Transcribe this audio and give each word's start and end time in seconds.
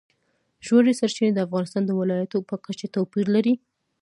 ژورې 0.65 0.93
سرچینې 0.99 1.31
د 1.33 1.39
افغانستان 1.47 1.83
د 1.85 1.91
ولایاتو 1.99 2.37
په 2.49 2.55
کچه 2.65 2.87
توپیر 2.95 3.25
لري. 3.35 3.53